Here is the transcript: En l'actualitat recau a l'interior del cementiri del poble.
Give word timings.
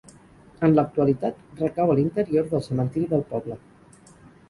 En 0.67 0.73
l'actualitat 0.79 1.45
recau 1.61 1.93
a 1.93 1.99
l'interior 2.01 2.51
del 2.55 2.67
cementiri 2.71 3.15
del 3.15 3.27
poble. 3.35 3.63